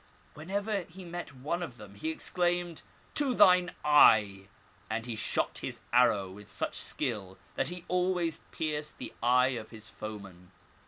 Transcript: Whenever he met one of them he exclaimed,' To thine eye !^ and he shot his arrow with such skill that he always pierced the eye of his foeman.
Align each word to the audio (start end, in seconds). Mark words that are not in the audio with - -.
Whenever 0.33 0.81
he 0.85 1.05
met 1.05 1.35
one 1.35 1.61
of 1.61 1.77
them 1.77 1.93
he 1.93 2.09
exclaimed,' 2.09 2.81
To 3.21 3.35
thine 3.35 3.69
eye 3.85 4.45
!^ 3.85 4.45
and 4.89 5.05
he 5.05 5.15
shot 5.15 5.59
his 5.59 5.79
arrow 5.93 6.31
with 6.31 6.49
such 6.49 6.73
skill 6.73 7.37
that 7.53 7.69
he 7.69 7.85
always 7.87 8.39
pierced 8.51 8.97
the 8.97 9.13
eye 9.21 9.49
of 9.49 9.69
his 9.69 9.91
foeman. 9.91 10.49